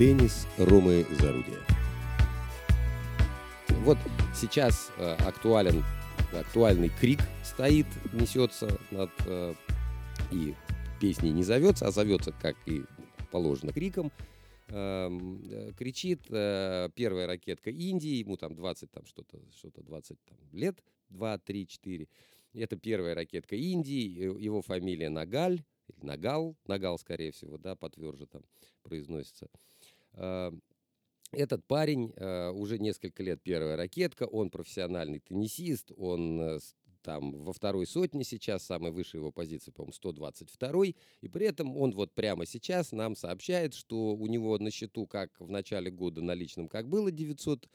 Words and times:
Теннис 0.00 0.46
Ромы 0.56 1.04
Зарудия. 1.20 1.60
Вот 3.84 3.98
сейчас 4.34 4.90
э, 4.96 5.12
актуален, 5.26 5.84
актуальный 6.32 6.88
крик 6.88 7.20
стоит, 7.44 7.84
несется 8.14 8.80
над 8.90 9.10
э, 9.26 9.52
и 10.32 10.54
песней 11.02 11.32
не 11.32 11.42
зовется, 11.42 11.86
а 11.86 11.90
зовется, 11.90 12.32
как 12.32 12.56
и 12.64 12.84
положено, 13.30 13.74
криком. 13.74 14.10
Эм, 14.68 15.42
э, 15.50 15.72
кричит 15.76 16.22
э, 16.30 16.88
первая 16.94 17.26
ракетка 17.26 17.68
Индии, 17.68 18.20
ему 18.20 18.38
там 18.38 18.54
20, 18.54 18.90
там 18.90 19.04
что-то, 19.04 19.38
что-то 19.54 19.82
20 19.82 20.16
там, 20.24 20.38
лет, 20.52 20.82
2, 21.10 21.36
3, 21.36 21.66
4. 21.66 22.08
Это 22.54 22.76
первая 22.76 23.14
ракетка 23.14 23.54
Индии, 23.54 24.08
его 24.42 24.62
фамилия 24.62 25.10
Нагаль, 25.10 25.62
или 25.90 26.06
Нагал, 26.06 26.56
Нагал, 26.66 26.98
скорее 26.98 27.32
всего, 27.32 27.58
да, 27.58 27.76
потверже 27.76 28.26
там 28.26 28.42
произносится. 28.82 29.48
Э, 30.20 30.52
этот 31.32 31.64
парень 31.64 32.12
э, 32.16 32.50
уже 32.50 32.78
несколько 32.78 33.22
лет 33.22 33.40
первая 33.42 33.76
ракетка, 33.76 34.24
он 34.24 34.50
профессиональный 34.50 35.20
теннисист, 35.20 35.92
он 35.96 36.40
э, 36.40 36.58
там 37.02 37.44
во 37.44 37.52
второй 37.52 37.86
сотне 37.86 38.24
сейчас, 38.24 38.64
самая 38.64 38.90
высшая 38.92 39.18
его 39.18 39.30
позиция, 39.30 39.72
по-моему, 39.72 39.92
122 39.92 40.84
и 41.20 41.28
при 41.28 41.46
этом 41.46 41.76
он 41.76 41.92
вот 41.92 42.12
прямо 42.14 42.46
сейчас 42.46 42.92
нам 42.92 43.14
сообщает, 43.14 43.74
что 43.74 44.14
у 44.14 44.26
него 44.26 44.58
на 44.58 44.70
счету, 44.70 45.06
как 45.06 45.30
в 45.38 45.48
начале 45.48 45.90
года 45.90 46.20
наличным, 46.20 46.68
как 46.68 46.88
было 46.88 47.10
900 47.10 47.68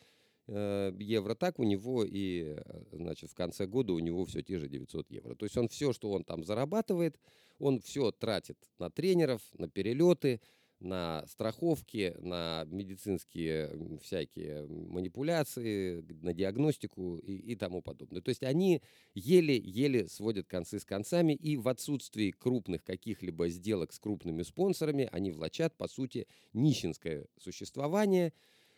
э, 0.47 0.91
евро, 0.99 1.33
так 1.35 1.57
у 1.57 1.63
него 1.63 2.03
и, 2.03 2.55
э, 2.57 2.83
значит, 2.91 3.31
в 3.31 3.35
конце 3.35 3.67
года 3.67 3.93
у 3.93 3.99
него 3.99 4.25
все 4.25 4.41
те 4.41 4.59
же 4.59 4.67
900 4.67 5.11
евро. 5.11 5.35
То 5.35 5.45
есть 5.45 5.57
он 5.57 5.69
все, 5.69 5.93
что 5.93 6.11
он 6.11 6.23
там 6.23 6.43
зарабатывает, 6.43 7.17
он 7.57 7.79
все 7.79 8.11
тратит 8.11 8.57
на 8.79 8.89
тренеров, 8.89 9.41
на 9.57 9.69
перелеты, 9.69 10.41
на 10.79 11.25
страховки, 11.27 12.15
на 12.19 12.65
медицинские 12.67 13.99
всякие 14.01 14.67
манипуляции, 14.67 16.05
на 16.21 16.33
диагностику 16.33 17.17
и, 17.17 17.33
и 17.33 17.55
тому 17.55 17.81
подобное. 17.81 18.21
То 18.21 18.29
есть 18.29 18.43
они 18.43 18.81
еле-еле 19.13 20.07
сводят 20.07 20.47
концы 20.47 20.79
с 20.79 20.85
концами, 20.85 21.33
и 21.33 21.57
в 21.57 21.67
отсутствии 21.67 22.31
крупных 22.31 22.83
каких-либо 22.83 23.49
сделок 23.49 23.93
с 23.93 23.99
крупными 23.99 24.43
спонсорами 24.43 25.09
они 25.11 25.31
влачат, 25.31 25.75
по 25.75 25.87
сути, 25.87 26.27
нищенское 26.53 27.25
существование. 27.39 28.33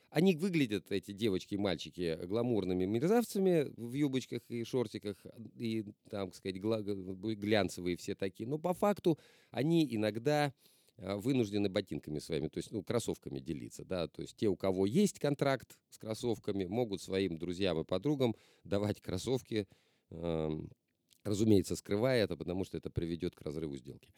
Они 0.09 0.35
выглядят, 0.35 0.89
эти 0.91 1.11
девочки 1.11 1.55
и 1.55 1.57
мальчики, 1.57 2.17
гламурными 2.25 2.85
мерзавцами 2.85 3.73
в 3.75 3.93
юбочках 3.93 4.41
и 4.47 4.63
шортиках, 4.63 5.17
и, 5.57 5.83
там, 6.09 6.31
сказать, 6.31 6.55
глянцевые 6.55 7.97
все 7.97 8.15
такие. 8.15 8.47
Но 8.47 8.57
по 8.57 8.73
факту 8.73 9.19
они 9.51 9.85
иногда 9.93 10.53
вынуждены 10.97 11.69
ботинками 11.69 12.19
своими, 12.19 12.47
то 12.47 12.57
есть 12.57 12.71
ну, 12.71 12.83
кроссовками 12.83 13.39
делиться. 13.39 13.85
Да? 13.85 14.07
То 14.07 14.21
есть 14.21 14.35
те, 14.35 14.47
у 14.47 14.55
кого 14.55 14.85
есть 14.85 15.19
контракт 15.19 15.77
с 15.89 15.97
кроссовками, 15.97 16.65
могут 16.65 17.01
своим 17.01 17.37
друзьям 17.37 17.79
и 17.79 17.83
подругам 17.83 18.35
давать 18.63 18.99
кроссовки, 18.99 19.67
разумеется, 21.23 21.75
скрывая 21.75 22.23
это, 22.23 22.35
потому 22.35 22.63
что 22.63 22.77
это 22.77 22.89
приведет 22.89 23.35
к 23.35 23.41
разрыву 23.41 23.77
сделки. 23.77 24.11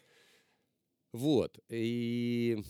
Вот. 1.12 1.58
И 1.68 2.62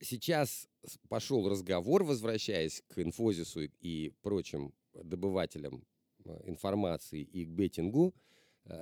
сейчас 0.00 0.68
пошел 1.08 1.48
разговор, 1.48 2.04
возвращаясь 2.04 2.82
к 2.88 2.98
инфозису 2.98 3.62
и 3.80 4.12
прочим 4.22 4.74
добывателям 4.92 5.84
э, 6.24 6.40
информации 6.44 7.22
и 7.22 7.44
к 7.44 7.48
беттингу, 7.48 8.14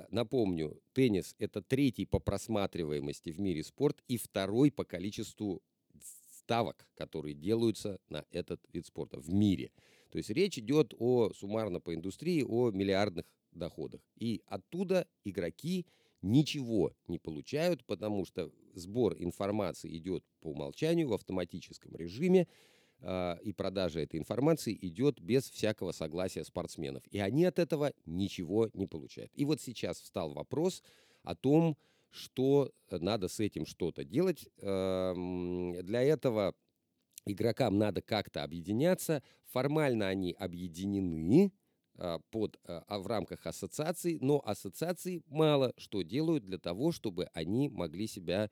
напомню, 0.09 0.81
теннис– 0.93 1.35
это 1.39 1.61
третий 1.61 2.05
по 2.05 2.19
просматриваемости 2.19 3.31
в 3.31 3.39
мире 3.39 3.63
спорт 3.63 4.03
и 4.07 4.17
второй 4.17 4.71
по 4.71 4.85
количеству 4.85 5.61
ставок, 6.43 6.87
которые 6.95 7.33
делаются 7.33 7.99
на 8.09 8.25
этот 8.31 8.61
вид 8.71 8.85
спорта 8.85 9.19
в 9.19 9.29
мире. 9.29 9.71
То 10.09 10.17
есть 10.17 10.29
речь 10.29 10.57
идет 10.57 10.93
о 10.99 11.31
суммарно 11.33 11.79
по 11.79 11.93
индустрии 11.93 12.43
о 12.43 12.71
миллиардных 12.71 13.25
доходах. 13.51 14.01
И 14.15 14.41
оттуда 14.45 15.07
игроки 15.23 15.85
ничего 16.21 16.95
не 17.07 17.19
получают, 17.19 17.83
потому 17.85 18.25
что 18.25 18.51
сбор 18.73 19.15
информации 19.19 19.95
идет 19.97 20.23
по 20.41 20.47
умолчанию 20.47 21.07
в 21.07 21.13
автоматическом 21.13 21.95
режиме. 21.95 22.47
А, 23.05 23.37
и 23.43 23.51
продажа 23.51 23.99
этой 23.99 24.17
информации 24.17 24.77
идет 24.81 25.19
без 25.19 25.49
всякого 25.49 25.91
согласия 25.91 26.45
спортсменов. 26.45 27.03
И 27.11 27.19
они 27.19 27.43
от 27.43 27.59
этого 27.59 27.91
ничего 28.05 28.69
не 28.73 28.87
получают. 28.87 29.31
И 29.35 29.43
вот 29.43 29.61
сейчас 29.61 29.99
встал 29.99 30.33
вопрос 30.33 30.81
о 31.23 31.35
том, 31.35 31.77
что 32.09 32.71
надо 32.89 33.27
с 33.27 33.39
этим 33.39 33.65
что-то 33.65 34.03
делать. 34.05 34.47
Для 34.57 36.01
этого 36.01 36.53
игрокам 37.25 37.77
надо 37.77 38.01
как-то 38.01 38.43
объединяться. 38.43 39.23
Формально 39.45 40.07
они 40.07 40.33
объединены 40.33 41.51
а, 41.97 42.19
под, 42.31 42.59
а, 42.65 42.99
в 42.99 43.07
рамках 43.07 43.45
ассоциации, 43.45 44.17
но 44.19 44.41
ассоциации 44.43 45.23
мало 45.27 45.73
что 45.77 46.01
делают 46.01 46.43
для 46.43 46.57
того, 46.57 46.91
чтобы 46.91 47.27
они 47.33 47.69
могли 47.69 48.07
себя 48.07 48.45
а, 48.45 48.49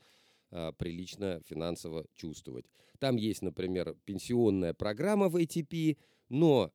прилично 0.78 1.42
финансово 1.46 2.06
чувствовать. 2.16 2.66
Там 3.00 3.16
есть, 3.16 3.42
например, 3.42 3.96
пенсионная 4.06 4.74
программа 4.74 5.30
в 5.30 5.36
ATP, 5.36 5.98
но 6.30 6.72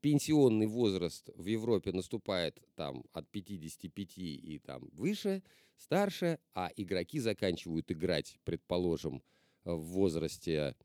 пенсионный 0.00 0.66
возраст 0.66 1.30
в 1.36 1.46
Европе 1.46 1.92
наступает 1.92 2.60
там 2.74 3.04
от 3.12 3.28
55 3.30 4.18
и 4.18 4.60
там 4.64 4.88
выше, 4.92 5.42
старше, 5.76 6.38
а 6.54 6.70
игроки 6.76 7.20
заканчивают 7.20 7.90
играть, 7.90 8.38
предположим, 8.44 9.22
в 9.64 9.78
возрасте 9.78 10.76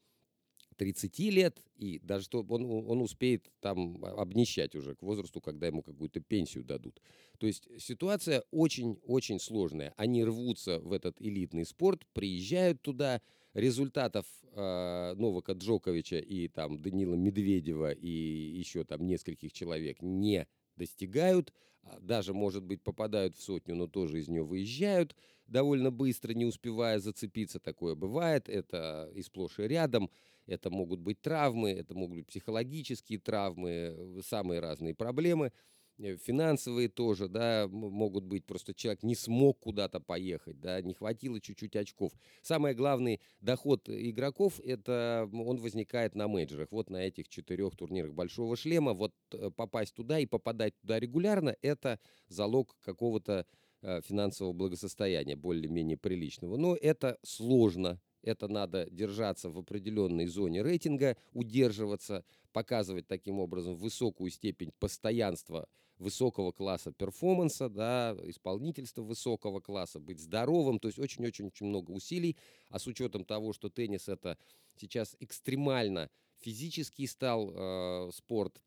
30 0.80 1.20
лет, 1.20 1.62
и 1.76 2.00
даже 2.00 2.24
что 2.24 2.42
он, 2.48 2.64
он 2.64 3.02
успеет 3.02 3.52
там 3.60 4.04
обнищать 4.06 4.76
уже 4.76 4.96
к 4.96 5.04
возрасту, 5.04 5.42
когда 5.42 5.68
ему 5.68 5.84
какую-то 5.84 6.22
пенсию 6.22 6.64
дадут. 6.64 7.02
То 7.38 7.48
есть 7.48 7.68
ситуация 7.78 8.44
очень-очень 8.52 9.40
сложная. 9.40 9.94
Они 9.98 10.24
рвутся 10.24 10.80
в 10.80 10.94
этот 10.94 11.22
элитный 11.22 11.66
спорт, 11.66 12.08
приезжают 12.14 12.82
туда, 12.82 13.22
результатов 13.54 14.26
э, 14.54 15.14
Новака 15.18 15.54
Джоковича 15.54 16.20
и 16.20 16.48
там 16.48 16.82
Данила 16.82 17.16
Медведева 17.16 17.92
и 17.92 18.08
еще 18.10 18.86
там 18.86 19.06
нескольких 19.06 19.52
человек 19.52 20.02
не 20.02 20.48
достигают, 20.78 21.54
а 21.84 22.00
даже, 22.00 22.34
может 22.34 22.64
быть, 22.64 22.82
попадают 22.82 23.36
в 23.36 23.42
сотню, 23.42 23.76
но 23.76 23.88
тоже 23.88 24.20
из 24.20 24.30
нее 24.30 24.44
выезжают 24.44 25.16
довольно 25.48 25.92
быстро, 25.92 26.34
не 26.34 26.46
успевая 26.46 27.00
зацепиться. 27.00 27.60
Такое 27.60 27.96
бывает, 27.96 28.48
это 28.48 29.12
и 29.14 29.22
сплошь 29.22 29.60
и 29.60 29.64
рядом. 29.64 30.10
Это 30.50 30.72
могут 30.72 31.00
быть 31.00 31.22
травмы, 31.22 31.72
это 31.72 31.94
могут 31.94 32.18
быть 32.18 32.28
психологические 32.28 33.20
травмы, 33.20 33.70
э, 33.70 34.22
самые 34.26 34.60
разные 34.60 34.96
проблемы. 34.96 35.52
Э, 36.00 36.18
финансовые 36.18 36.90
тоже, 36.90 37.28
да, 37.28 37.68
могут 37.70 38.24
быть, 38.24 38.46
просто 38.46 38.74
человек 38.74 39.04
не 39.04 39.14
смог 39.14 39.60
куда-то 39.60 40.00
поехать, 40.00 40.60
да, 40.60 40.82
не 40.82 40.96
хватило 40.96 41.40
чуть-чуть 41.40 41.76
очков. 41.76 42.12
Самый 42.42 42.74
главный 42.74 43.22
доход 43.42 43.88
игроков, 43.90 44.60
это 44.62 45.30
он 45.32 45.58
возникает 45.58 46.16
на 46.16 46.28
менеджерах, 46.28 46.70
вот 46.72 46.90
на 46.90 46.98
этих 46.98 47.30
четырех 47.30 47.76
турнирах 47.76 48.14
Большого 48.14 48.56
Шлема, 48.56 48.94
вот 48.94 49.14
э, 49.34 49.52
попасть 49.56 49.94
туда 49.94 50.18
и 50.18 50.26
попадать 50.26 50.74
туда 50.82 51.00
регулярно, 51.00 51.56
это 51.62 52.00
залог 52.28 52.76
какого-то 52.82 53.46
финансового 53.82 54.52
благосостояния 54.52 55.38
более-менее 55.38 55.96
приличного. 55.96 56.58
Но 56.58 56.76
это 56.76 57.18
сложно, 57.24 58.02
это 58.22 58.48
надо 58.48 58.88
держаться 58.90 59.50
в 59.50 59.58
определенной 59.58 60.28
зоне 60.28 60.62
рейтинга, 60.62 61.18
удерживаться, 61.34 62.26
показывать 62.52 63.08
таким 63.08 63.40
образом 63.40 63.76
высокую 63.76 64.32
степень 64.32 64.72
постоянства 64.80 65.68
высокого 65.98 66.52
класса 66.52 66.92
перформанса, 66.92 67.70
да, 67.70 68.18
исполнительства 68.24 69.02
высокого 69.02 69.60
класса, 69.60 70.00
быть 70.00 70.20
здоровым, 70.20 70.80
то 70.80 70.88
есть 70.88 70.98
очень-очень-очень 70.98 71.66
много 71.66 71.92
усилий, 71.92 72.38
а 72.70 72.80
с 72.80 72.88
учетом 72.88 73.26
того, 73.26 73.54
что 73.54 73.70
теннис 73.70 74.08
это 74.08 74.38
сейчас 74.78 75.16
экстремально 75.20 76.10
физический 76.40 77.06
стал 77.06 77.52
э, 77.54 78.12
спорт, 78.14 78.62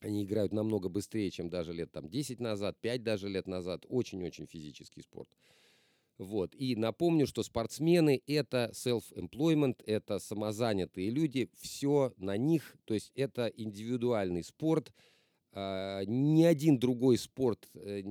они 0.00 0.24
играют 0.24 0.52
намного 0.52 0.88
быстрее, 0.88 1.30
чем 1.30 1.48
даже 1.48 1.72
лет 1.72 1.92
там 1.92 2.08
10 2.08 2.40
назад, 2.40 2.76
5 2.80 3.02
даже 3.02 3.28
лет 3.28 3.46
назад, 3.46 3.86
очень-очень 3.88 4.46
физический 4.46 5.02
спорт. 5.02 5.28
Вот. 6.18 6.54
И 6.54 6.76
напомню, 6.76 7.26
что 7.26 7.42
спортсмены— 7.42 8.22
это 8.26 8.70
self-employment, 8.72 9.82
это 9.84 10.18
самозанятые 10.18 11.10
люди, 11.10 11.50
все 11.58 12.12
на 12.18 12.36
них, 12.36 12.76
то 12.84 12.94
есть 12.94 13.10
это 13.16 13.46
индивидуальный 13.46 14.44
спорт. 14.44 14.92
А, 15.52 16.02
ни 16.04 16.44
один 16.44 16.78
другой 16.78 17.18
спорт, 17.18 17.68
э, 17.74 18.02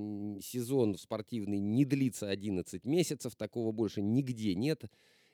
сезон 0.42 0.96
спортивный 0.96 1.60
не 1.60 1.84
длится 1.84 2.28
11 2.28 2.84
месяцев, 2.84 3.36
такого 3.36 3.72
больше 3.72 4.02
нигде 4.02 4.54
нет. 4.54 4.84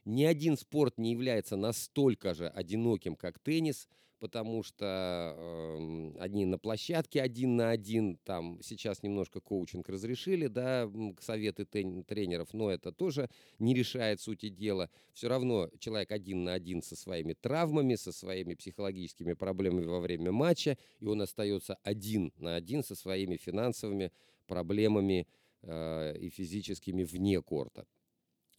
Ни 0.04 0.24
один 0.24 0.56
спорт 0.56 0.96
не 0.98 1.12
является 1.12 1.56
настолько 1.56 2.34
же 2.34 2.48
одиноким, 2.48 3.16
как 3.16 3.38
теннис– 3.38 3.88
потому 4.20 4.62
что 4.62 5.34
э, 5.36 6.12
одни 6.20 6.44
на 6.44 6.58
площадке 6.58 7.22
один 7.22 7.56
на 7.56 7.70
один, 7.70 8.18
там 8.18 8.60
сейчас 8.62 9.02
немножко 9.02 9.40
коучинг 9.40 9.88
разрешили, 9.88 10.46
да, 10.46 10.90
советы 11.20 11.64
тренеров, 11.64 12.52
но 12.52 12.70
это 12.70 12.92
тоже 12.92 13.28
не 13.58 13.74
решает 13.74 14.20
сути 14.20 14.50
дела. 14.50 14.90
Все 15.14 15.28
равно 15.28 15.70
человек 15.78 16.12
один 16.12 16.44
на 16.44 16.52
один 16.52 16.82
со 16.82 16.94
своими 16.94 17.32
травмами, 17.32 17.94
со 17.96 18.12
своими 18.12 18.54
психологическими 18.54 19.32
проблемами 19.32 19.86
во 19.86 20.00
время 20.00 20.30
матча, 20.30 20.76
и 21.00 21.06
он 21.06 21.22
остается 21.22 21.74
один 21.82 22.32
на 22.36 22.54
один 22.54 22.84
со 22.84 22.94
своими 22.94 23.36
финансовыми 23.36 24.12
проблемами 24.46 25.26
э, 25.62 26.16
и 26.18 26.28
физическими 26.28 27.02
вне 27.02 27.40
корта 27.40 27.86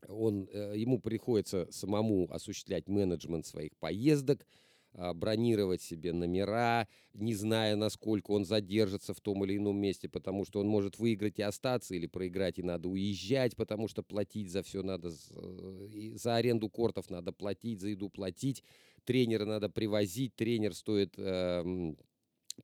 он, 0.08 0.48
э, 0.52 0.74
ему 0.78 1.00
приходится 1.00 1.68
самому 1.72 2.28
осуществлять 2.32 2.88
менеджмент 2.88 3.46
своих 3.46 3.76
поездок, 3.78 4.46
бронировать 4.94 5.82
себе 5.82 6.14
номера, 6.14 6.88
не 7.14 7.34
зная, 7.34 7.76
насколько 7.76 8.32
он 8.32 8.46
задержится 8.46 9.14
в 9.14 9.22
том 9.22 9.44
или 9.46 9.58
ином 9.58 9.78
месте, 9.78 10.10
потому 10.10 10.46
что 10.46 10.60
он 10.60 10.68
может 10.68 11.00
выиграть 11.00 11.40
и 11.40 11.44
остаться, 11.44 11.96
или 11.96 12.08
проиграть, 12.08 12.60
и 12.60 12.64
надо 12.64 12.90
уезжать, 12.90 13.56
потому 13.56 13.88
что 13.88 14.04
платить 14.04 14.52
за 14.52 14.64
все 14.64 14.84
надо, 14.84 15.10
э, 15.10 16.12
за 16.16 16.36
аренду 16.36 16.70
кортов 16.70 17.10
надо 17.10 17.32
платить, 17.32 17.80
за 17.80 17.90
еду 17.90 18.10
платить, 18.10 18.64
тренера 19.06 19.46
надо 19.46 19.70
привозить, 19.70 20.36
тренер 20.36 20.74
стоит 20.74 21.14
э, 21.18 21.94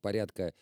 порядка 0.00 0.54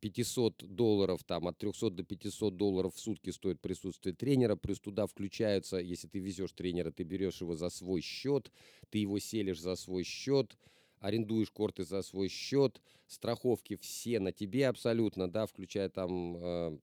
500 0.00 0.62
э, 0.62 0.66
долларов, 0.66 1.22
там 1.24 1.46
от 1.46 1.58
300 1.58 1.90
до 1.90 2.02
500 2.02 2.56
долларов 2.56 2.94
в 2.94 2.98
сутки 2.98 3.30
стоит 3.30 3.60
присутствие 3.60 4.14
тренера, 4.14 4.56
плюс 4.56 4.80
туда 4.80 5.06
включаются, 5.06 5.76
если 5.76 6.08
ты 6.08 6.18
везешь 6.18 6.52
тренера, 6.52 6.90
ты 6.90 7.04
берешь 7.04 7.40
его 7.40 7.54
за 7.54 7.70
свой 7.70 8.00
счет, 8.00 8.50
ты 8.90 8.98
его 8.98 9.18
селишь 9.20 9.60
за 9.60 9.76
свой 9.76 10.02
счет, 10.02 10.56
арендуешь 10.98 11.50
корты 11.50 11.84
за 11.84 12.02
свой 12.02 12.28
счет, 12.28 12.80
страховки 13.06 13.76
все 13.76 14.18
на 14.18 14.32
тебе 14.32 14.66
абсолютно, 14.66 15.30
да, 15.30 15.46
включая 15.46 15.90
там 15.90 16.36
э, 16.36 16.78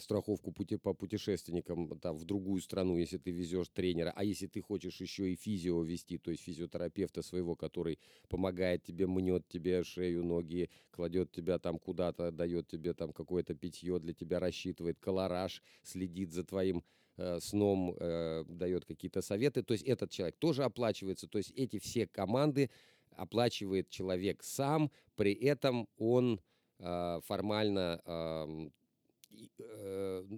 страховку 0.00 0.52
пути, 0.52 0.76
по 0.76 0.94
путешественникам 0.94 1.98
там, 2.00 2.16
в 2.16 2.24
другую 2.24 2.60
страну, 2.60 2.96
если 2.96 3.18
ты 3.18 3.30
везешь 3.30 3.68
тренера, 3.68 4.12
а 4.16 4.24
если 4.24 4.46
ты 4.46 4.60
хочешь 4.60 5.00
еще 5.00 5.32
и 5.32 5.36
физио 5.36 5.82
вести, 5.82 6.18
то 6.18 6.30
есть 6.30 6.42
физиотерапевта 6.42 7.22
своего, 7.22 7.56
который 7.56 7.98
помогает 8.28 8.84
тебе, 8.84 9.06
мнет 9.06 9.46
тебе 9.48 9.84
шею, 9.84 10.24
ноги, 10.24 10.70
кладет 10.90 11.30
тебя 11.32 11.58
там 11.58 11.78
куда-то, 11.78 12.30
дает 12.30 12.68
тебе 12.68 12.94
там 12.94 13.12
какое-то 13.12 13.54
питье, 13.54 13.98
для 13.98 14.14
тебя 14.14 14.40
рассчитывает 14.40 14.98
колораж, 14.98 15.62
следит 15.82 16.32
за 16.32 16.44
твоим 16.44 16.82
э, 17.16 17.40
сном, 17.40 17.94
э, 17.98 18.44
дает 18.48 18.84
какие-то 18.84 19.22
советы, 19.22 19.62
то 19.62 19.72
есть 19.72 19.84
этот 19.84 20.10
человек 20.10 20.36
тоже 20.38 20.64
оплачивается, 20.64 21.28
то 21.28 21.38
есть 21.38 21.52
эти 21.52 21.78
все 21.78 22.06
команды 22.06 22.70
оплачивает 23.10 23.90
человек 23.90 24.42
сам, 24.42 24.90
при 25.16 25.32
этом 25.32 25.88
он 25.96 26.40
э, 26.78 27.20
формально 27.24 28.00
э, 28.04 28.68
Э, 28.68 28.68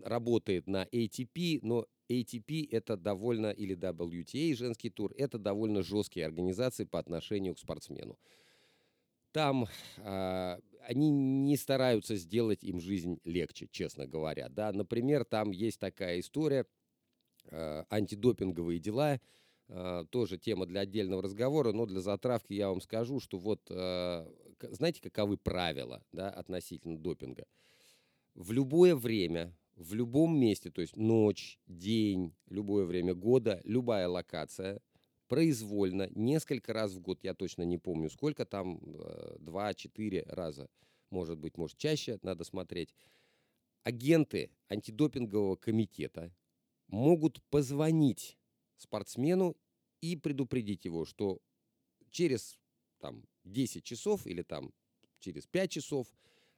работает 0.04 0.66
на 0.66 0.84
ATP, 0.84 1.60
но 1.62 1.86
ATP 2.10 2.68
это 2.70 2.96
довольно, 2.96 3.50
или 3.50 3.76
WTA, 3.76 4.54
женский 4.54 4.90
тур, 4.90 5.12
это 5.16 5.38
довольно 5.38 5.82
жесткие 5.82 6.26
организации 6.26 6.84
по 6.84 6.98
отношению 6.98 7.54
к 7.54 7.58
спортсмену. 7.58 8.18
Там 9.32 9.66
э, 9.98 10.58
они 10.86 11.10
не 11.10 11.56
стараются 11.56 12.16
сделать 12.16 12.64
им 12.64 12.80
жизнь 12.80 13.20
легче, 13.24 13.68
честно 13.70 14.06
говоря. 14.06 14.48
Да? 14.48 14.72
Например, 14.72 15.24
там 15.24 15.52
есть 15.52 15.78
такая 15.78 16.20
история, 16.20 16.66
э, 17.44 17.84
антидопинговые 17.90 18.80
дела, 18.80 19.20
э, 19.68 20.04
тоже 20.10 20.36
тема 20.36 20.66
для 20.66 20.80
отдельного 20.80 21.22
разговора, 21.22 21.72
но 21.72 21.86
для 21.86 22.00
затравки 22.00 22.54
я 22.54 22.68
вам 22.68 22.80
скажу, 22.80 23.20
что 23.20 23.38
вот, 23.38 23.60
э, 23.70 24.26
знаете, 24.62 25.00
каковы 25.00 25.36
правила 25.36 26.02
да, 26.12 26.28
относительно 26.30 26.98
допинга? 26.98 27.46
В 28.40 28.52
любое 28.52 28.96
время, 28.96 29.54
в 29.76 29.92
любом 29.92 30.38
месте, 30.38 30.70
то 30.70 30.80
есть 30.80 30.96
ночь, 30.96 31.58
день, 31.66 32.34
любое 32.48 32.86
время 32.86 33.14
года, 33.14 33.60
любая 33.64 34.08
локация, 34.08 34.80
произвольно, 35.28 36.08
несколько 36.14 36.72
раз 36.72 36.92
в 36.92 37.00
год, 37.00 37.22
я 37.22 37.34
точно 37.34 37.64
не 37.64 37.76
помню 37.76 38.08
сколько, 38.08 38.46
там 38.46 38.80
э, 38.82 39.36
два-четыре 39.40 40.22
раза, 40.26 40.70
может 41.10 41.38
быть, 41.38 41.58
может 41.58 41.76
чаще, 41.76 42.18
надо 42.22 42.44
смотреть, 42.44 42.94
агенты 43.82 44.50
антидопингового 44.70 45.56
комитета 45.56 46.34
могут 46.86 47.42
позвонить 47.50 48.38
спортсмену 48.78 49.54
и 50.00 50.16
предупредить 50.16 50.86
его, 50.86 51.04
что 51.04 51.42
через 52.08 52.58
там, 53.00 53.22
10 53.44 53.84
часов 53.84 54.26
или 54.26 54.40
там 54.40 54.72
через 55.18 55.46
5 55.46 55.70
часов 55.70 56.08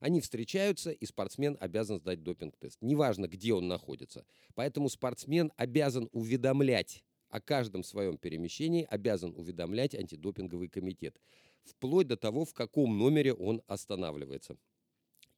они 0.03 0.21
встречаются, 0.21 0.91
и 0.91 1.07
спортсмен 1.07 1.57
обязан 1.61 2.01
сдать 2.01 2.25
допинг-тест. 2.25 2.77
Неважно, 2.81 3.29
где 3.29 3.55
он 3.55 3.69
находится. 3.69 4.27
Поэтому 4.57 4.89
спортсмен 4.89 5.53
обязан 5.57 6.09
уведомлять 6.11 7.05
о 7.29 7.41
каждом 7.41 7.85
своем 7.85 8.19
перемещении, 8.19 8.85
обязан 8.91 9.33
уведомлять 9.37 9.95
антидопинговый 9.95 10.69
комитет. 10.69 11.21
Вплоть 11.63 12.09
до 12.09 12.17
того, 12.17 12.45
в 12.45 12.53
каком 12.53 12.99
номере 12.99 13.33
он 13.33 13.63
останавливается. 13.69 14.57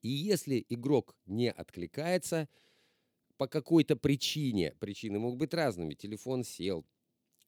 И 0.01 0.09
если 0.09 0.65
игрок 0.71 1.15
не 1.27 1.51
откликается 1.51 2.49
по 3.37 3.47
какой-то 3.47 3.97
причине, 3.97 4.75
причины 4.81 5.19
могут 5.19 5.41
быть 5.41 5.53
разными, 5.53 5.93
телефон 5.93 6.43
сел, 6.43 6.87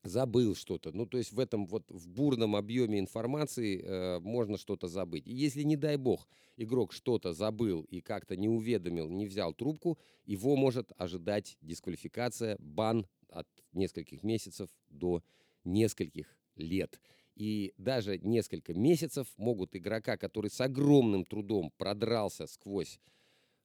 забыл 0.06 0.54
что-то. 0.54 0.92
Ну, 0.92 1.06
то 1.06 1.18
есть 1.18 1.32
в 1.32 1.40
этом 1.40 1.66
вот 1.66 1.90
в 1.90 2.08
бурном 2.08 2.56
объеме 2.56 2.98
информации 2.98 3.82
э, 3.82 4.20
можно 4.20 4.58
что-то 4.58 4.88
забыть. 4.88 5.26
И 5.26 5.34
если, 5.34 5.62
не 5.62 5.76
дай 5.76 5.96
бог, 5.96 6.28
игрок 6.56 6.92
что-то 6.92 7.32
забыл 7.32 7.82
и 7.82 8.00
как-то 8.00 8.36
не 8.36 8.48
уведомил, 8.48 9.08
не 9.08 9.26
взял 9.26 9.54
трубку, 9.54 9.98
его 10.24 10.56
может 10.56 10.92
ожидать 10.96 11.56
дисквалификация, 11.60 12.56
бан 12.58 13.06
от 13.28 13.48
нескольких 13.72 14.22
месяцев 14.22 14.70
до 14.88 15.22
нескольких 15.64 16.36
лет. 16.56 17.00
И 17.34 17.74
даже 17.76 18.18
несколько 18.18 18.72
месяцев 18.72 19.28
могут 19.36 19.76
игрока, 19.76 20.16
который 20.16 20.50
с 20.50 20.60
огромным 20.60 21.24
трудом 21.24 21.70
продрался 21.76 22.46
сквозь 22.46 22.98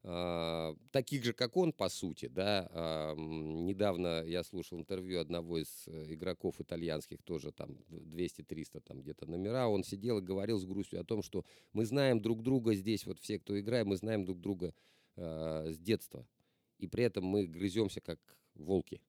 таких 0.03 1.23
же, 1.23 1.33
как 1.33 1.55
он, 1.57 1.73
по 1.73 1.87
сути, 1.87 2.27
да. 2.27 2.67
А, 2.71 3.15
недавно 3.15 4.23
я 4.25 4.43
слушал 4.43 4.79
интервью 4.79 5.19
одного 5.19 5.59
из 5.59 5.83
э, 5.85 6.13
игроков 6.13 6.59
итальянских, 6.59 7.21
тоже 7.21 7.51
там 7.51 7.77
200-300 7.89 8.81
там 8.81 9.01
где-то 9.01 9.27
номера. 9.27 9.67
Он 9.67 9.83
сидел 9.83 10.17
и 10.17 10.23
говорил 10.23 10.57
с 10.57 10.65
грустью 10.65 11.01
о 11.01 11.03
том, 11.03 11.21
что 11.21 11.45
мы 11.71 11.85
знаем 11.85 12.19
друг 12.19 12.41
друга 12.41 12.73
здесь, 12.73 13.05
вот 13.05 13.19
все, 13.19 13.37
кто 13.37 13.59
играет, 13.59 13.85
мы 13.85 13.95
знаем 13.95 14.25
друг 14.25 14.39
друга 14.39 14.73
э, 15.17 15.71
с 15.71 15.77
детства. 15.77 16.27
И 16.79 16.87
при 16.87 17.03
этом 17.03 17.23
мы 17.23 17.45
грыземся 17.45 18.01
как 18.01 18.19
волки. 18.55 19.01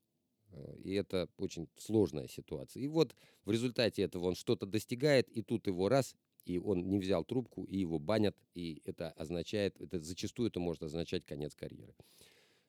И 0.84 0.92
это 0.92 1.30
очень 1.38 1.70
сложная 1.78 2.28
ситуация. 2.28 2.82
И 2.82 2.86
вот 2.86 3.16
в 3.46 3.50
результате 3.50 4.02
этого 4.02 4.26
он 4.26 4.34
что-то 4.34 4.66
достигает, 4.66 5.30
и 5.30 5.40
тут 5.40 5.66
его 5.66 5.88
раз 5.88 6.14
и 6.44 6.58
он 6.58 6.88
не 6.88 6.98
взял 6.98 7.24
трубку, 7.24 7.64
и 7.64 7.78
его 7.78 7.98
банят, 7.98 8.36
и 8.54 8.82
это 8.84 9.10
означает, 9.10 9.80
это 9.80 10.00
зачастую 10.00 10.48
это 10.48 10.60
может 10.60 10.82
означать 10.82 11.24
конец 11.24 11.54
карьеры. 11.54 11.94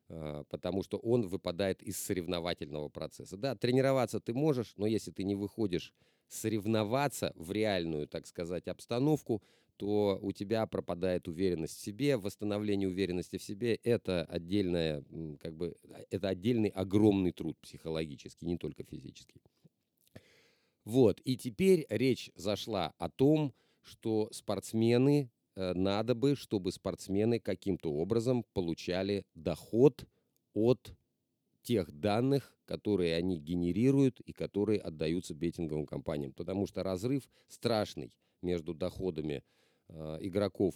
А, 0.10 0.44
потому 0.50 0.84
что 0.84 0.98
он 0.98 1.28
выпадает 1.28 1.82
из 1.82 1.98
соревновательного 1.98 2.90
процесса. 2.90 3.38
Да, 3.38 3.56
тренироваться 3.56 4.20
ты 4.20 4.34
можешь, 4.34 4.74
но 4.78 4.86
если 4.86 5.12
ты 5.12 5.24
не 5.24 5.36
выходишь 5.36 5.94
соревноваться 6.28 7.34
в 7.36 7.52
реальную, 7.52 8.08
так 8.08 8.28
сказать, 8.28 8.68
обстановку, 8.68 9.44
то 9.78 10.20
у 10.22 10.32
тебя 10.32 10.68
пропадает 10.68 11.28
уверенность 11.28 11.78
в 11.78 11.82
себе, 11.82 12.18
восстановление 12.18 12.88
уверенности 12.88 13.38
в 13.38 13.44
себе– 13.44 13.76
это 13.84 14.24
отдельная, 14.26 15.04
как 15.40 15.56
бы, 15.56 15.76
это 16.10 16.30
отдельный 16.30 16.70
огромный 16.70 17.32
труд 17.32 17.58
психологический, 17.60 18.46
не 18.46 18.58
только 18.58 18.84
физический. 18.84 19.42
Вот, 20.86 21.22
и 21.24 21.38
теперь 21.38 21.86
речь 21.90 22.30
зашла 22.36 22.94
о 22.98 23.10
том, 23.10 23.54
что 23.84 24.30
спортсмены, 24.32 25.32
э, 25.56 25.74
надо 25.74 26.16
бы, 26.16 26.36
чтобы 26.36 26.72
спортсмены 26.72 27.40
каким-то 27.40 27.92
образом 27.92 28.46
получали 28.54 29.26
доход 29.36 30.06
от 30.54 30.96
тех 31.62 31.92
данных, 31.92 32.56
которые 32.66 33.16
они 33.16 33.38
генерируют 33.38 34.20
и 34.22 34.34
которые 34.34 34.80
отдаются 34.80 35.34
беттинговым 35.34 35.86
компаниям. 35.86 36.34
Потому 36.34 36.68
что 36.68 36.84
разрыв 36.84 37.30
страшный 37.48 38.16
между 38.42 38.74
доходами 38.74 39.44
э, 39.90 40.18
игроков 40.22 40.76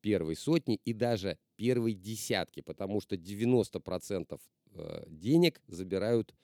первой 0.00 0.36
сотни 0.36 0.80
и 0.84 0.92
даже 0.92 1.38
первой 1.56 1.94
десятки, 1.94 2.60
потому 2.60 3.00
что 3.00 3.16
90% 3.16 4.40
э, 4.72 5.04
денег 5.08 5.60
забирают 5.66 6.34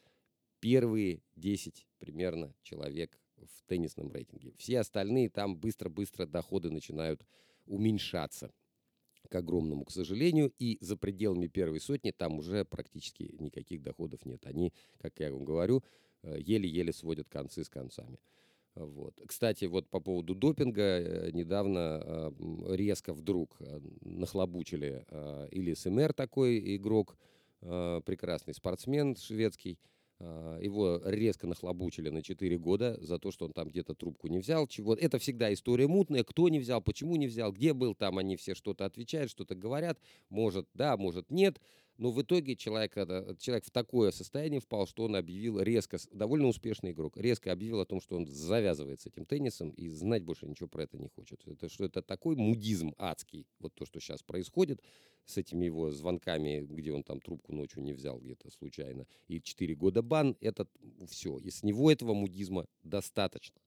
первые 0.60 1.22
10 1.36 1.86
примерно 1.98 2.54
человек 2.62 3.20
в 3.46 3.68
теннисном 3.68 4.10
рейтинге. 4.10 4.52
Все 4.56 4.80
остальные 4.80 5.30
там 5.30 5.56
быстро-быстро 5.56 6.26
доходы 6.26 6.70
начинают 6.70 7.24
уменьшаться 7.66 8.52
к 9.28 9.34
огромному, 9.34 9.84
к 9.84 9.90
сожалению, 9.90 10.52
и 10.58 10.78
за 10.80 10.96
пределами 10.96 11.46
первой 11.46 11.80
сотни 11.80 12.10
там 12.10 12.38
уже 12.38 12.64
практически 12.64 13.34
никаких 13.38 13.82
доходов 13.82 14.24
нет. 14.24 14.46
Они, 14.46 14.72
как 14.98 15.18
я 15.18 15.32
вам 15.32 15.44
говорю, 15.44 15.82
э, 16.22 16.38
еле-еле 16.40 16.92
сводят 16.92 17.28
концы 17.28 17.64
с 17.64 17.68
концами. 17.68 18.18
Вот. 18.74 19.14
Кстати, 19.26 19.66
вот 19.66 19.88
по 19.88 20.00
поводу 20.00 20.34
допинга, 20.34 20.82
э, 20.82 21.30
недавно 21.32 22.02
э, 22.04 22.30
резко 22.76 23.14
вдруг 23.14 23.56
нахлобучили 24.02 25.06
или 25.50 25.74
СМР 25.74 26.12
такой 26.12 26.76
игрок, 26.76 27.16
прекрасный 27.60 28.52
спортсмен 28.52 29.16
шведский, 29.16 29.78
его 30.20 31.00
резко 31.04 31.46
нахлобучили 31.46 32.08
на 32.08 32.22
4 32.22 32.58
года 32.58 32.96
за 33.00 33.18
то, 33.18 33.30
что 33.30 33.46
он 33.46 33.52
там 33.52 33.68
где-то 33.68 33.94
трубку 33.94 34.28
не 34.28 34.38
взял. 34.38 34.66
Чего. 34.66 34.94
Это 34.94 35.18
всегда 35.18 35.52
история 35.52 35.88
мутная. 35.88 36.24
Кто 36.24 36.48
не 36.48 36.58
взял, 36.58 36.80
почему 36.80 37.16
не 37.16 37.26
взял, 37.26 37.52
где 37.52 37.72
был, 37.72 37.94
там 37.94 38.18
они 38.18 38.36
все 38.36 38.54
что-то 38.54 38.84
отвечают, 38.84 39.30
что-то 39.30 39.54
говорят. 39.54 39.98
Может 40.30 40.68
да, 40.74 40.96
может 40.96 41.30
нет. 41.30 41.60
Но 41.96 42.10
в 42.10 42.20
итоге 42.20 42.56
человек, 42.56 42.94
человек 43.38 43.64
в 43.64 43.70
такое 43.70 44.10
состояние 44.10 44.60
впал, 44.60 44.86
что 44.86 45.04
он 45.04 45.14
объявил 45.14 45.60
резко, 45.60 45.98
довольно 46.10 46.48
успешный 46.48 46.90
игрок, 46.90 47.16
резко 47.16 47.52
объявил 47.52 47.80
о 47.80 47.86
том, 47.86 48.00
что 48.00 48.16
он 48.16 48.26
завязывает 48.26 49.00
с 49.00 49.06
этим 49.06 49.24
теннисом 49.26 49.70
и 49.70 49.88
знать 49.88 50.24
больше 50.24 50.46
ничего 50.46 50.68
про 50.68 50.82
это 50.82 50.98
не 50.98 51.08
хочет. 51.08 51.46
Это 51.46 51.68
что 51.68 51.84
это 51.84 52.02
такой 52.02 52.34
мудизм 52.34 52.94
адский, 52.98 53.46
вот 53.60 53.74
то, 53.74 53.86
что 53.86 54.00
сейчас 54.00 54.22
происходит 54.22 54.82
с 55.24 55.38
этими 55.38 55.64
его 55.66 55.90
звонками, 55.90 56.66
где 56.68 56.92
он 56.92 57.02
там 57.02 57.20
трубку 57.20 57.52
ночью 57.52 57.82
не 57.82 57.92
взял 57.92 58.18
где-то 58.18 58.50
случайно, 58.50 59.06
и 59.28 59.40
4 59.40 59.74
года 59.76 60.02
бан, 60.02 60.36
это 60.40 60.66
все. 61.08 61.38
И 61.38 61.50
с 61.50 61.62
него 61.62 61.90
этого 61.90 62.12
мудизма 62.12 62.66
достаточно. 62.82 63.60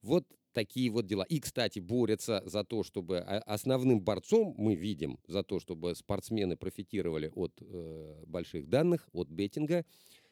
Вот 0.00 0.26
такие 0.52 0.90
вот 0.90 1.06
дела. 1.06 1.24
И, 1.24 1.40
кстати, 1.40 1.78
борются 1.78 2.42
за 2.46 2.64
то, 2.64 2.82
чтобы 2.82 3.18
основным 3.18 4.00
борцом 4.00 4.54
мы 4.56 4.74
видим 4.74 5.18
за 5.26 5.42
то, 5.42 5.60
чтобы 5.60 5.94
спортсмены 5.94 6.56
профитировали 6.56 7.30
от 7.34 7.52
э, 7.60 8.24
больших 8.26 8.68
данных, 8.68 9.08
от 9.12 9.28
беттинга. 9.28 9.84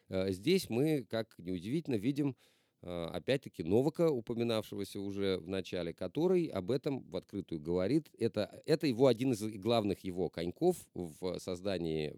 Э, 0.08 0.30
здесь 0.32 0.68
мы, 0.70 1.04
как 1.08 1.34
неудивительно, 1.38 1.96
видим 1.96 2.36
э, 2.82 3.04
опять-таки 3.12 3.62
Новака, 3.62 4.10
упоминавшегося 4.10 5.00
уже 5.00 5.38
в 5.38 5.48
начале, 5.48 5.92
который 5.92 6.46
об 6.46 6.70
этом 6.70 7.00
в 7.10 7.16
открытую 7.16 7.60
говорит. 7.60 8.10
Это, 8.18 8.62
это 8.66 8.86
его 8.86 9.06
один 9.06 9.32
из 9.32 9.42
главных 9.42 10.04
его 10.04 10.28
коньков 10.28 10.76
в 10.94 11.38
создании 11.38 12.14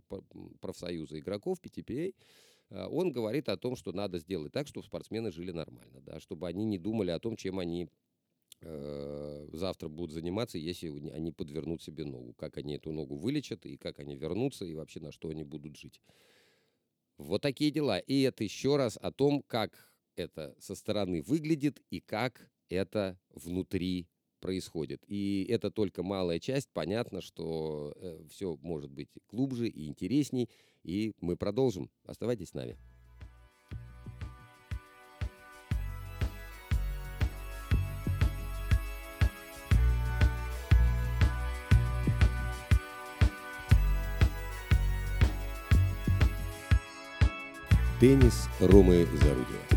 профсоюза 0.61 1.19
игроков 1.19 1.59
PTPA. 1.63 2.15
Э, 2.73 2.87
он 2.87 3.13
говорит 3.13 3.49
о 3.49 3.57
том, 3.57 3.77
что 3.77 3.93
надо 3.93 4.19
сделать 4.19 4.53
так, 4.53 4.67
чтобы 4.67 4.87
спортсмены 4.87 5.31
жили 5.31 5.53
нормально, 5.53 6.01
да, 6.01 6.21
чтобы 6.21 6.49
они 6.49 6.65
не 6.65 6.79
думали 6.79 7.11
о 7.11 7.19
том, 7.19 7.37
чем 7.37 7.59
они 7.59 7.89
э, 8.61 9.49
завтра 9.53 9.89
будут 9.89 10.13
заниматься, 10.13 10.59
если 10.59 10.89
они 11.11 11.33
подвернут 11.33 11.83
себе 11.83 12.05
ногу, 12.05 12.35
как 12.35 12.57
они 12.57 12.75
эту 12.77 12.93
ногу 12.93 13.17
вылечат, 13.17 13.67
и 13.67 13.77
как 13.77 14.01
они 14.01 14.17
вернутся, 14.17 14.65
и 14.65 14.75
вообще 14.75 15.01
на 15.01 15.13
что 15.13 15.29
они 15.29 15.45
будут 15.45 15.77
жить. 15.77 16.01
Вот 17.19 17.43
такие 17.43 17.71
дела. 17.71 17.99
И 17.99 18.23
это 18.23 18.43
еще 18.43 18.77
раз 18.77 18.99
о 19.01 19.13
том, 19.13 19.43
как 19.47 19.93
это 20.17 20.55
со 20.59 20.75
стороны 20.75 21.23
выглядит 21.23 21.83
и 21.91 22.01
как 22.01 22.51
это 22.69 23.19
внутри 23.31 24.09
происходит. 24.41 25.03
И 25.07 25.47
это 25.49 25.71
только 25.71 26.03
малая 26.03 26.41
часть. 26.41 26.69
Понятно, 26.73 27.21
что 27.21 27.95
э, 27.97 28.25
все 28.31 28.59
может 28.63 28.91
быть 28.91 29.09
глубже 29.31 29.69
и 29.69 29.87
интересней. 29.87 30.49
И 30.85 31.13
мы 31.21 31.37
продолжим. 31.37 31.91
Оставайтесь 32.07 32.49
с 32.49 32.55
нами. 32.55 32.77
Теннис 48.01 48.49
Ромы 48.59 49.07
Зарудева. 49.07 49.72